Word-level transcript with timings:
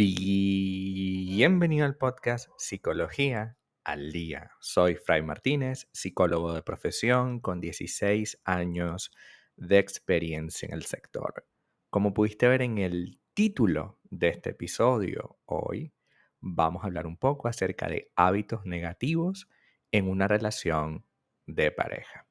Bienvenido 0.00 1.84
al 1.84 1.96
podcast 1.96 2.48
Psicología 2.56 3.58
al 3.82 4.12
Día. 4.12 4.52
Soy 4.60 4.94
Fray 4.94 5.22
Martínez, 5.22 5.88
psicólogo 5.90 6.52
de 6.54 6.62
profesión 6.62 7.40
con 7.40 7.60
16 7.60 8.40
años 8.44 9.10
de 9.56 9.78
experiencia 9.80 10.66
en 10.66 10.74
el 10.74 10.84
sector. 10.84 11.48
Como 11.90 12.14
pudiste 12.14 12.46
ver 12.46 12.62
en 12.62 12.78
el 12.78 13.18
título 13.34 13.98
de 14.04 14.28
este 14.28 14.50
episodio, 14.50 15.40
hoy 15.46 15.92
vamos 16.38 16.84
a 16.84 16.86
hablar 16.86 17.08
un 17.08 17.16
poco 17.16 17.48
acerca 17.48 17.88
de 17.88 18.12
hábitos 18.14 18.64
negativos 18.66 19.48
en 19.90 20.08
una 20.08 20.28
relación 20.28 21.04
de 21.46 21.72
pareja. 21.72 22.28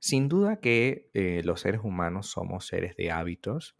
Sin 0.00 0.28
duda 0.28 0.58
que 0.58 1.08
eh, 1.14 1.42
los 1.44 1.60
seres 1.60 1.82
humanos 1.84 2.26
somos 2.26 2.66
seres 2.66 2.96
de 2.96 3.12
hábitos 3.12 3.76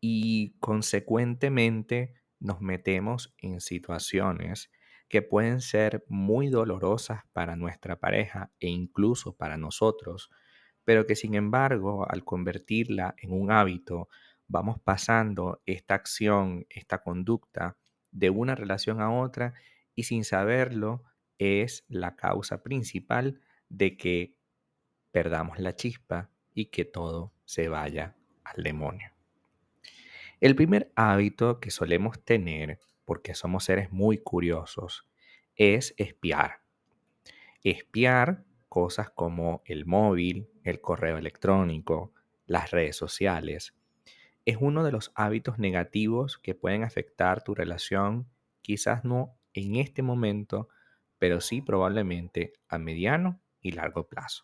y 0.00 0.56
consecuentemente 0.60 2.21
nos 2.42 2.60
metemos 2.60 3.34
en 3.38 3.60
situaciones 3.60 4.70
que 5.08 5.22
pueden 5.22 5.60
ser 5.60 6.04
muy 6.08 6.48
dolorosas 6.48 7.22
para 7.32 7.54
nuestra 7.54 8.00
pareja 8.00 8.50
e 8.58 8.68
incluso 8.68 9.36
para 9.36 9.56
nosotros, 9.56 10.30
pero 10.84 11.06
que 11.06 11.16
sin 11.16 11.34
embargo 11.34 12.06
al 12.10 12.24
convertirla 12.24 13.14
en 13.18 13.32
un 13.32 13.50
hábito 13.50 14.08
vamos 14.48 14.80
pasando 14.80 15.62
esta 15.66 15.94
acción, 15.94 16.66
esta 16.68 17.02
conducta 17.02 17.76
de 18.10 18.30
una 18.30 18.54
relación 18.54 19.00
a 19.00 19.12
otra 19.12 19.54
y 19.94 20.04
sin 20.04 20.24
saberlo 20.24 21.04
es 21.38 21.84
la 21.88 22.16
causa 22.16 22.62
principal 22.62 23.40
de 23.68 23.96
que 23.96 24.36
perdamos 25.10 25.58
la 25.58 25.76
chispa 25.76 26.30
y 26.54 26.66
que 26.66 26.84
todo 26.84 27.32
se 27.44 27.68
vaya 27.68 28.16
al 28.44 28.62
demonio. 28.62 29.21
El 30.42 30.56
primer 30.56 30.90
hábito 30.96 31.60
que 31.60 31.70
solemos 31.70 32.20
tener, 32.24 32.80
porque 33.04 33.32
somos 33.32 33.62
seres 33.62 33.92
muy 33.92 34.18
curiosos, 34.18 35.06
es 35.54 35.94
espiar. 35.98 36.62
Espiar 37.62 38.42
cosas 38.68 39.08
como 39.08 39.62
el 39.66 39.86
móvil, 39.86 40.48
el 40.64 40.80
correo 40.80 41.16
electrónico, 41.16 42.12
las 42.44 42.72
redes 42.72 42.96
sociales. 42.96 43.76
Es 44.44 44.56
uno 44.58 44.82
de 44.82 44.90
los 44.90 45.12
hábitos 45.14 45.60
negativos 45.60 46.38
que 46.38 46.56
pueden 46.56 46.82
afectar 46.82 47.44
tu 47.44 47.54
relación, 47.54 48.28
quizás 48.62 49.04
no 49.04 49.38
en 49.54 49.76
este 49.76 50.02
momento, 50.02 50.68
pero 51.20 51.40
sí 51.40 51.62
probablemente 51.62 52.52
a 52.66 52.78
mediano 52.78 53.40
y 53.60 53.70
largo 53.70 54.08
plazo. 54.08 54.42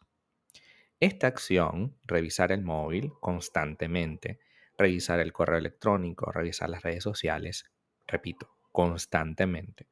Esta 1.01 1.27
acción, 1.27 1.97
revisar 2.05 2.53
el 2.53 2.63
móvil 2.63 3.11
constantemente, 3.19 4.39
revisar 4.79 5.21
el 5.21 5.33
correo 5.33 5.59
electrónico, 5.59 6.31
revisar 6.31 6.71
las 6.71 6.83
redes 6.83 7.03
sociales, 7.03 7.71
repito, 8.07 8.57
constantemente, 8.73 9.89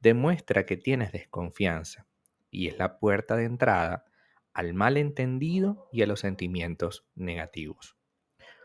demuestra 0.00 0.64
que 0.66 0.78
tienes 0.78 1.12
desconfianza 1.12 2.06
y 2.50 2.68
es 2.68 2.78
la 2.78 2.98
puerta 2.98 3.36
de 3.36 3.44
entrada 3.44 4.06
al 4.54 4.74
malentendido 4.74 5.88
y 5.92 6.02
a 6.02 6.06
los 6.06 6.20
sentimientos 6.20 7.06
negativos. 7.14 7.96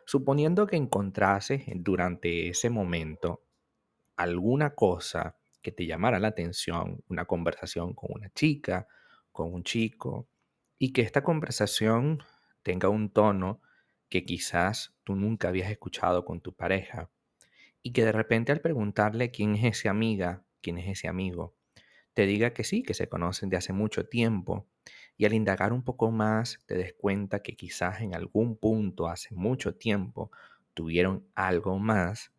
Suponiendo 0.06 0.68
que 0.68 0.78
encontrases 0.78 1.64
durante 1.76 2.48
ese 2.48 2.70
momento 2.70 3.44
alguna 4.16 4.74
cosa 4.74 5.38
que 5.62 5.72
te 5.72 5.86
llamara 5.86 6.20
la 6.20 6.30
atención, 6.30 7.04
una 7.10 7.26
conversación 7.26 7.94
con 7.94 8.12
una 8.14 8.30
chica, 8.30 8.88
con 9.32 9.54
un 9.54 9.64
chico, 9.64 10.30
y 10.80 10.94
que 10.94 11.02
esta 11.02 11.24
conversación 11.24 12.24
tenga 12.64 12.90
un 12.90 13.10
tono 13.12 13.62
que 14.10 14.26
quizás 14.26 14.96
tú 15.04 15.16
nunca 15.16 15.50
habías 15.50 15.70
escuchado 15.70 16.26
con 16.26 16.42
tu 16.42 16.54
pareja 16.54 17.10
y 17.82 17.92
que 17.92 18.06
de 18.06 18.12
repente 18.12 18.52
al 18.52 18.62
preguntarle 18.62 19.32
quién 19.32 19.56
es 19.56 19.64
esa 19.64 19.90
amiga, 19.90 20.44
quién 20.62 20.78
es 20.78 20.88
ese 20.88 21.08
amigo, 21.08 21.56
te 22.14 22.26
diga 22.26 22.52
que 22.52 22.64
sí, 22.64 22.84
que 22.84 22.94
se 22.94 23.08
conocen 23.08 23.50
de 23.50 23.58
hace 23.58 23.74
mucho 23.74 24.08
tiempo 24.08 24.68
y 25.18 25.26
al 25.26 25.34
indagar 25.34 25.72
un 25.72 25.84
poco 25.84 26.12
más 26.12 26.60
te 26.66 26.76
des 26.76 26.94
cuenta 26.94 27.42
que 27.42 27.56
quizás 27.56 28.02
en 28.02 28.16
algún 28.16 28.58
punto 28.58 29.08
hace 29.08 29.36
mucho 29.36 29.76
tiempo 29.76 30.32
tuvieron 30.74 31.28
algo 31.36 31.78
más, 31.78 32.32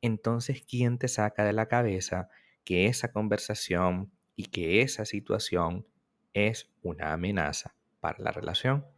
entonces 0.00 0.62
¿quién 0.66 0.98
te 0.98 1.08
saca 1.08 1.44
de 1.44 1.52
la 1.52 1.68
cabeza 1.68 2.28
que 2.64 2.86
esa 2.86 3.12
conversación 3.12 4.10
y 4.36 4.46
que 4.46 4.82
esa 4.82 5.04
situación 5.04 5.86
es 6.32 6.70
una 6.82 7.12
amenaza 7.12 7.74
para 8.00 8.18
la 8.18 8.32
relación? 8.32 8.95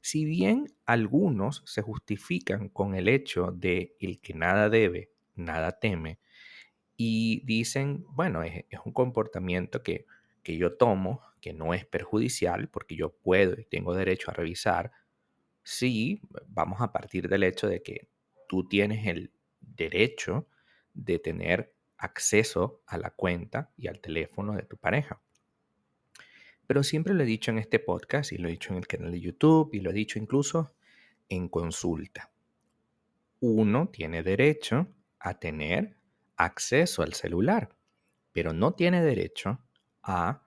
Si 0.00 0.24
bien 0.24 0.72
algunos 0.86 1.62
se 1.66 1.82
justifican 1.82 2.68
con 2.68 2.94
el 2.94 3.08
hecho 3.08 3.52
de 3.52 3.96
el 4.00 4.20
que 4.20 4.34
nada 4.34 4.68
debe, 4.70 5.10
nada 5.34 5.78
teme, 5.78 6.18
y 6.96 7.42
dicen, 7.46 8.04
bueno, 8.10 8.42
es, 8.42 8.64
un 8.84 8.92
comportamiento 8.92 9.82
que, 9.82 10.06
que 10.42 10.56
yo 10.56 10.76
tomo, 10.76 11.22
que 11.40 11.52
no 11.52 11.72
es 11.72 11.86
perjudicial, 11.86 12.68
porque 12.68 12.96
yo 12.96 13.10
puedo 13.10 13.58
y 13.58 13.64
tengo 13.64 13.94
derecho 13.94 14.30
a 14.30 14.34
revisar, 14.34 14.92
sí, 15.62 16.20
vamos 16.48 16.80
a 16.80 16.92
partir 16.92 17.28
del 17.28 17.42
hecho 17.42 17.68
de 17.68 17.82
que 17.82 18.08
tú 18.48 18.68
tienes 18.68 19.06
el 19.06 19.32
derecho 19.60 20.46
de 20.92 21.18
tener 21.18 21.72
acceso 21.96 22.82
a 22.86 22.98
la 22.98 23.10
cuenta 23.10 23.70
y 23.76 23.88
al 23.88 24.00
teléfono 24.00 24.54
de 24.54 24.62
tu 24.62 24.76
pareja. 24.76 25.20
Pero 26.70 26.84
siempre 26.84 27.14
lo 27.14 27.24
he 27.24 27.26
dicho 27.26 27.50
en 27.50 27.58
este 27.58 27.80
podcast 27.80 28.30
y 28.30 28.38
lo 28.38 28.46
he 28.46 28.52
dicho 28.52 28.70
en 28.70 28.78
el 28.78 28.86
canal 28.86 29.10
de 29.10 29.20
YouTube 29.20 29.70
y 29.72 29.80
lo 29.80 29.90
he 29.90 29.92
dicho 29.92 30.20
incluso 30.20 30.72
en 31.28 31.48
consulta. 31.48 32.30
Uno 33.40 33.88
tiene 33.88 34.22
derecho 34.22 34.86
a 35.18 35.40
tener 35.40 35.96
acceso 36.36 37.02
al 37.02 37.14
celular, 37.14 37.74
pero 38.30 38.52
no 38.52 38.74
tiene 38.74 39.02
derecho 39.02 39.58
a 40.04 40.46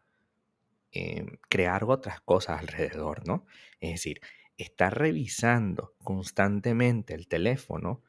em, 0.94 1.28
crear 1.50 1.84
otras 1.84 2.22
cosas 2.22 2.62
alrededor, 2.62 3.28
¿no? 3.28 3.46
Es 3.82 3.92
decir, 3.92 4.22
estar 4.58 4.98
revisando 4.98 5.94
constantemente 6.06 7.16
el 7.16 7.28
teléfono 7.28 8.02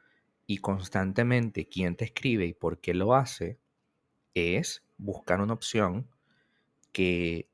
y 0.47 0.59
constantemente 0.59 1.67
quién 1.67 1.97
te 1.97 2.05
escribe 2.05 2.47
y 2.47 2.55
por 2.55 2.81
qué 2.81 2.95
lo 2.95 3.17
hace 3.17 3.59
es 4.35 4.85
buscar 4.99 5.41
una 5.41 5.55
opción 5.55 6.09
que 6.93 7.51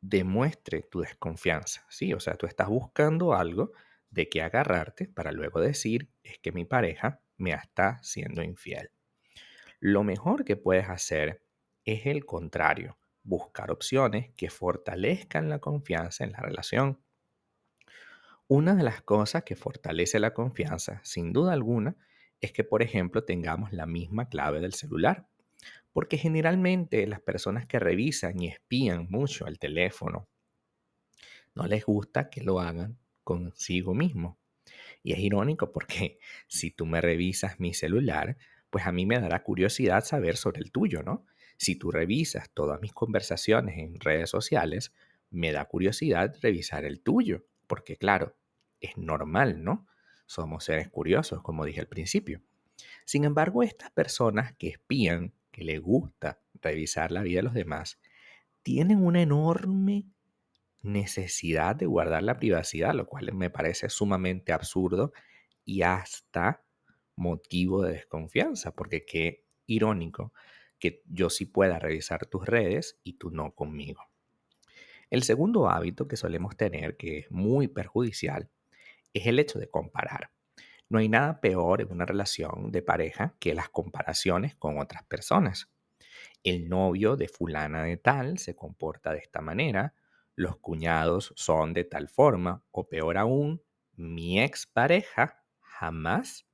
demuestre 0.00 0.82
tu 0.82 1.00
desconfianza, 1.00 1.84
¿sí? 1.88 2.12
O 2.14 2.20
sea, 2.20 2.34
tú 2.34 2.46
estás 2.46 2.68
buscando 2.68 3.34
algo 3.34 3.72
de 4.10 4.28
que 4.28 4.42
agarrarte 4.42 5.06
para 5.08 5.32
luego 5.32 5.60
decir, 5.60 6.10
es 6.22 6.38
que 6.38 6.52
mi 6.52 6.64
pareja 6.64 7.20
me 7.36 7.52
está 7.52 8.02
siendo 8.02 8.42
infiel. 8.42 8.90
Lo 9.78 10.04
mejor 10.04 10.44
que 10.44 10.56
puedes 10.56 10.88
hacer 10.88 11.42
es 11.84 12.06
el 12.06 12.26
contrario, 12.26 12.98
buscar 13.22 13.70
opciones 13.70 14.30
que 14.36 14.50
fortalezcan 14.50 15.48
la 15.48 15.58
confianza 15.58 16.24
en 16.24 16.32
la 16.32 16.40
relación. 16.40 17.00
Una 18.46 18.74
de 18.74 18.82
las 18.82 19.00
cosas 19.02 19.44
que 19.44 19.56
fortalece 19.56 20.18
la 20.18 20.34
confianza, 20.34 21.00
sin 21.04 21.32
duda 21.32 21.52
alguna, 21.52 21.96
es 22.40 22.52
que, 22.52 22.64
por 22.64 22.82
ejemplo, 22.82 23.24
tengamos 23.24 23.72
la 23.72 23.86
misma 23.86 24.28
clave 24.28 24.60
del 24.60 24.74
celular. 24.74 25.28
Porque 25.92 26.18
generalmente 26.18 27.06
las 27.06 27.20
personas 27.20 27.66
que 27.66 27.78
revisan 27.78 28.40
y 28.40 28.48
espían 28.48 29.08
mucho 29.10 29.46
el 29.46 29.58
teléfono, 29.58 30.28
no 31.54 31.66
les 31.66 31.84
gusta 31.84 32.30
que 32.30 32.42
lo 32.42 32.60
hagan 32.60 32.98
consigo 33.24 33.94
mismo. 33.94 34.38
Y 35.02 35.12
es 35.12 35.18
irónico 35.18 35.72
porque 35.72 36.18
si 36.48 36.70
tú 36.70 36.86
me 36.86 37.00
revisas 37.00 37.58
mi 37.60 37.74
celular, 37.74 38.36
pues 38.70 38.86
a 38.86 38.92
mí 38.92 39.06
me 39.06 39.18
dará 39.18 39.42
curiosidad 39.42 40.04
saber 40.04 40.36
sobre 40.36 40.60
el 40.60 40.70
tuyo, 40.70 41.02
¿no? 41.02 41.26
Si 41.56 41.76
tú 41.76 41.90
revisas 41.90 42.50
todas 42.54 42.80
mis 42.80 42.92
conversaciones 42.92 43.78
en 43.78 44.00
redes 44.00 44.30
sociales, 44.30 44.94
me 45.30 45.52
da 45.52 45.64
curiosidad 45.66 46.34
revisar 46.40 46.84
el 46.84 47.02
tuyo, 47.02 47.44
porque 47.66 47.96
claro, 47.96 48.36
es 48.80 48.96
normal, 48.96 49.62
¿no? 49.62 49.86
Somos 50.26 50.64
seres 50.64 50.88
curiosos, 50.88 51.42
como 51.42 51.64
dije 51.64 51.80
al 51.80 51.88
principio. 51.88 52.40
Sin 53.04 53.24
embargo, 53.24 53.62
estas 53.62 53.90
personas 53.90 54.54
que 54.56 54.68
espían 54.68 55.34
que 55.50 55.64
le 55.64 55.78
gusta 55.78 56.40
revisar 56.60 57.12
la 57.12 57.22
vida 57.22 57.38
de 57.38 57.44
los 57.44 57.54
demás, 57.54 58.00
tienen 58.62 59.04
una 59.04 59.22
enorme 59.22 60.06
necesidad 60.82 61.76
de 61.76 61.86
guardar 61.86 62.22
la 62.22 62.38
privacidad, 62.38 62.94
lo 62.94 63.06
cual 63.06 63.32
me 63.34 63.50
parece 63.50 63.88
sumamente 63.88 64.52
absurdo 64.52 65.12
y 65.64 65.82
hasta 65.82 66.64
motivo 67.16 67.82
de 67.82 67.92
desconfianza, 67.92 68.74
porque 68.74 69.04
qué 69.04 69.44
irónico 69.66 70.32
que 70.78 71.02
yo 71.06 71.30
sí 71.30 71.44
pueda 71.44 71.78
revisar 71.78 72.26
tus 72.26 72.46
redes 72.46 72.98
y 73.04 73.14
tú 73.14 73.30
no 73.30 73.54
conmigo. 73.54 74.02
El 75.10 75.22
segundo 75.22 75.68
hábito 75.68 76.08
que 76.08 76.16
solemos 76.16 76.56
tener, 76.56 76.96
que 76.96 77.18
es 77.18 77.30
muy 77.30 77.68
perjudicial, 77.68 78.48
es 79.12 79.26
el 79.26 79.38
hecho 79.38 79.58
de 79.58 79.68
comparar. 79.68 80.30
No 80.90 80.98
hay 80.98 81.08
nada 81.08 81.40
peor 81.40 81.80
en 81.80 81.92
una 81.92 82.04
relación 82.04 82.72
de 82.72 82.82
pareja 82.82 83.36
que 83.38 83.54
las 83.54 83.70
comparaciones 83.70 84.56
con 84.56 84.78
otras 84.78 85.04
personas. 85.04 85.70
El 86.42 86.68
novio 86.68 87.16
de 87.16 87.28
fulana 87.28 87.84
de 87.84 87.96
tal 87.96 88.38
se 88.38 88.56
comporta 88.56 89.12
de 89.12 89.18
esta 89.18 89.40
manera, 89.40 89.94
los 90.34 90.56
cuñados 90.56 91.32
son 91.36 91.74
de 91.74 91.84
tal 91.84 92.08
forma, 92.08 92.64
o 92.72 92.88
peor 92.88 93.18
aún, 93.18 93.62
mi 93.94 94.40
expareja 94.40 95.44
jamás 95.60 96.46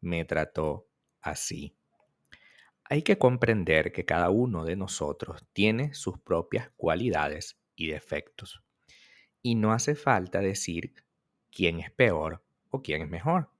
me 0.00 0.24
trató 0.24 0.88
así. 1.20 1.76
Hay 2.84 3.02
que 3.02 3.18
comprender 3.18 3.90
que 3.90 4.04
cada 4.04 4.30
uno 4.30 4.64
de 4.64 4.76
nosotros 4.76 5.44
tiene 5.52 5.92
sus 5.94 6.20
propias 6.20 6.70
cualidades 6.76 7.58
y 7.74 7.88
defectos. 7.88 8.62
Y 9.42 9.56
no 9.56 9.72
hace 9.72 9.96
falta 9.96 10.40
decir 10.40 10.92
quién 11.50 11.80
es 11.80 11.90
peor 11.90 12.44
o 12.70 12.82
quién 12.82 13.02
es 13.02 13.08
mejor, 13.08 13.51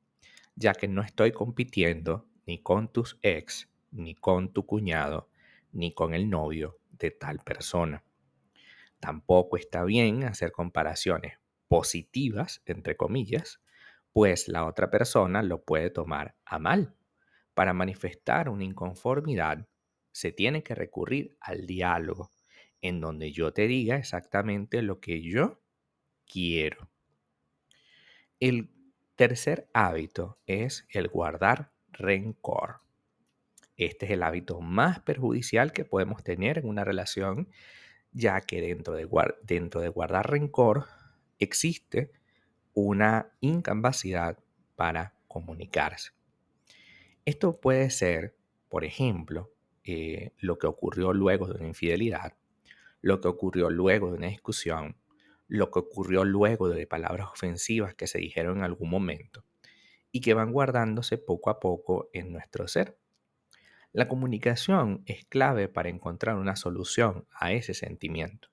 ya 0.63 0.73
que 0.73 0.89
no 0.89 1.03
estoy 1.03 1.33
compitiendo 1.33 2.27
ni 2.47 2.63
con 2.63 2.91
tus 2.91 3.19
ex, 3.23 3.69
ni 3.91 4.15
con 4.15 4.53
tu 4.53 4.65
cuñado, 4.65 5.29
ni 5.73 5.93
con 5.93 6.15
el 6.15 6.31
novio 6.31 6.79
de 6.91 7.11
tal 7.11 7.41
persona. 7.41 8.05
Tampoco 9.01 9.57
está 9.57 9.85
bien 9.85 10.25
hacer 10.25 10.53
comparaciones 10.53 11.39
positivas, 11.69 12.63
entre 12.67 12.97
comillas, 12.97 13.61
pues 14.13 14.49
la 14.49 14.67
otra 14.67 14.91
persona 14.91 15.43
lo 15.43 15.65
puede 15.65 15.91
tomar 15.91 16.37
a 16.45 16.59
mal. 16.59 16.95
Para 17.55 17.73
manifestar 17.73 18.49
una 18.49 18.65
inconformidad, 18.65 19.67
se 20.13 20.33
tiene 20.33 20.63
que 20.63 20.75
recurrir 20.75 21.37
al 21.41 21.67
diálogo, 21.67 22.31
en 22.81 23.01
donde 23.01 23.33
yo 23.33 23.53
te 23.53 23.67
diga 23.67 23.97
exactamente 23.97 24.83
lo 24.83 25.01
que 25.01 25.23
yo 25.23 25.63
quiero. 26.27 26.91
El 28.41 28.71
tercer 29.23 29.69
hábito 29.73 30.41
es 30.49 30.85
el 30.91 31.07
guardar 31.07 31.71
rencor. 31.93 32.81
Este 33.77 34.07
es 34.07 34.11
el 34.11 34.25
hábito 34.25 34.61
más 34.61 34.99
perjudicial 34.99 35.73
que 35.73 35.85
podemos 35.85 36.25
tener 36.25 36.59
en 36.59 36.67
una 36.67 36.83
relación, 36.83 37.49
ya 38.11 38.41
que 38.41 38.61
dentro 38.61 38.95
de, 38.95 39.09
dentro 39.45 39.81
de 39.81 39.91
guardar 39.91 40.29
rencor 40.29 40.87
existe 41.39 42.11
una 42.75 43.31
incapacidad 43.39 44.41
para 44.75 45.15
comunicarse. 45.29 46.11
Esto 47.25 47.61
puede 47.61 47.91
ser, 47.91 48.35
por 48.69 48.85
ejemplo, 48.85 49.53
eh, 49.85 50.33
lo 50.41 50.59
que 50.59 50.67
ocurrió 50.67 51.13
luego 51.13 51.47
de 51.47 51.61
una 51.61 51.69
infidelidad, 51.69 52.35
lo 53.03 53.21
que 53.21 53.29
ocurrió 53.29 53.71
luego 53.71 54.11
de 54.11 54.19
una 54.19 54.27
discusión, 54.27 54.97
lo 55.53 55.71
que 55.71 55.81
ocurrió 55.81 56.25
luego 56.25 56.71
de 56.71 56.87
palabras 56.87 57.29
ofensivas 57.31 57.95
que 57.95 58.07
se 58.07 58.17
dijeron 58.17 58.59
en 58.59 58.65
algún 58.65 58.89
momento 58.89 59.45
y 60.11 60.23
que 60.23 60.33
van 60.33 60.51
guardándose 60.51 61.19
poco 61.19 61.51
a 61.51 61.61
poco 61.61 62.09
en 62.15 62.33
nuestro 62.33 62.67
ser. 62.69 62.97
La 63.93 64.09
comunicación 64.09 65.03
es 65.05 65.27
clave 65.27 65.69
para 65.69 65.91
encontrar 65.91 66.37
una 66.37 66.57
solución 66.57 67.27
a 67.35 67.53
ese 67.53 67.75
sentimiento. 67.75 68.49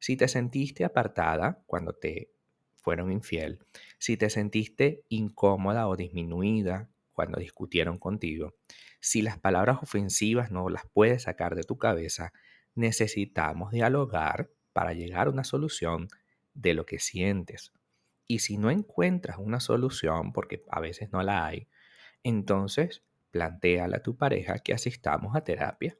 Si 0.00 0.16
te 0.16 0.26
sentiste 0.26 0.84
apartada 0.84 1.62
cuando 1.66 1.92
te 1.92 2.32
fueron 2.74 3.12
infiel, 3.12 3.60
si 3.98 4.16
te 4.16 4.28
sentiste 4.28 5.04
incómoda 5.08 5.86
o 5.86 5.94
disminuida 5.94 6.90
cuando 7.12 7.38
discutieron 7.38 7.98
contigo, 7.98 8.56
si 8.98 9.22
las 9.22 9.38
palabras 9.38 9.78
ofensivas 9.80 10.50
no 10.50 10.68
las 10.70 10.86
puedes 10.92 11.22
sacar 11.22 11.54
de 11.54 11.62
tu 11.62 11.78
cabeza, 11.78 12.32
necesitamos 12.74 13.70
dialogar 13.70 14.50
para 14.72 14.92
llegar 14.92 15.28
a 15.28 15.30
una 15.30 15.44
solución 15.44 16.08
de 16.54 16.74
lo 16.74 16.86
que 16.86 16.98
sientes. 16.98 17.72
Y 18.26 18.40
si 18.40 18.56
no 18.56 18.70
encuentras 18.70 19.38
una 19.38 19.60
solución, 19.60 20.32
porque 20.32 20.64
a 20.70 20.80
veces 20.80 21.12
no 21.12 21.22
la 21.22 21.46
hay, 21.46 21.68
entonces 22.22 23.02
planteale 23.30 23.96
a 23.96 24.02
tu 24.02 24.16
pareja 24.16 24.58
que 24.58 24.72
asistamos 24.72 25.34
a 25.34 25.42
terapia. 25.44 25.98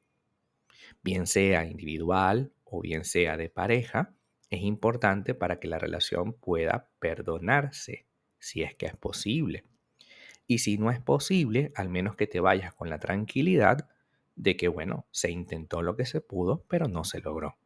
Bien 1.01 1.27
sea 1.27 1.65
individual 1.65 2.53
o 2.63 2.81
bien 2.81 3.03
sea 3.03 3.37
de 3.37 3.49
pareja, 3.49 4.15
es 4.49 4.61
importante 4.61 5.33
para 5.33 5.59
que 5.59 5.67
la 5.67 5.79
relación 5.79 6.33
pueda 6.33 6.89
perdonarse, 6.99 8.05
si 8.39 8.61
es 8.61 8.75
que 8.75 8.85
es 8.85 8.95
posible. 8.95 9.65
Y 10.47 10.59
si 10.59 10.77
no 10.77 10.91
es 10.91 10.99
posible, 10.99 11.71
al 11.75 11.89
menos 11.89 12.15
que 12.15 12.27
te 12.27 12.39
vayas 12.39 12.73
con 12.73 12.89
la 12.89 12.99
tranquilidad 12.99 13.89
de 14.35 14.57
que, 14.57 14.67
bueno, 14.67 15.07
se 15.11 15.31
intentó 15.31 15.81
lo 15.81 15.95
que 15.95 16.05
se 16.05 16.21
pudo, 16.21 16.65
pero 16.67 16.87
no 16.87 17.03
se 17.03 17.19
logró. 17.21 17.57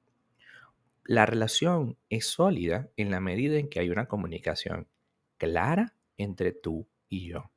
La 1.09 1.25
relación 1.25 1.97
es 2.09 2.25
sólida 2.25 2.89
en 2.97 3.11
la 3.11 3.21
medida 3.21 3.57
en 3.57 3.69
que 3.69 3.79
hay 3.79 3.89
una 3.89 4.09
comunicación 4.09 4.89
clara 5.37 5.95
entre 6.17 6.51
tú 6.51 6.85
y 7.07 7.29
yo. 7.29 7.49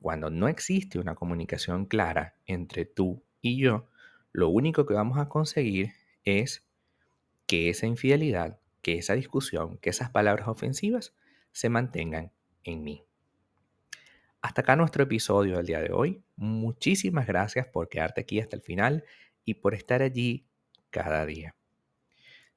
Cuando 0.00 0.30
no 0.30 0.46
existe 0.46 1.00
una 1.00 1.16
comunicación 1.16 1.84
clara 1.86 2.36
entre 2.46 2.84
tú 2.84 3.24
y 3.42 3.58
yo, 3.58 3.88
lo 4.30 4.50
único 4.50 4.86
que 4.86 4.94
vamos 4.94 5.18
a 5.18 5.28
conseguir 5.28 5.94
es 6.24 6.64
que 7.48 7.70
esa 7.70 7.88
infidelidad, 7.88 8.60
que 8.82 8.98
esa 8.98 9.14
discusión, 9.14 9.78
que 9.78 9.90
esas 9.90 10.10
palabras 10.10 10.46
ofensivas 10.46 11.12
se 11.50 11.70
mantengan 11.70 12.30
en 12.62 12.84
mí. 12.84 13.02
Hasta 14.42 14.60
acá 14.60 14.76
nuestro 14.76 15.02
episodio 15.02 15.56
del 15.56 15.66
día 15.66 15.80
de 15.80 15.90
hoy. 15.92 16.22
Muchísimas 16.36 17.26
gracias 17.26 17.66
por 17.66 17.88
quedarte 17.88 18.20
aquí 18.20 18.38
hasta 18.38 18.54
el 18.54 18.62
final 18.62 19.02
y 19.44 19.54
por 19.54 19.74
estar 19.74 20.02
allí 20.02 20.46
cada 20.90 21.26
día. 21.26 21.56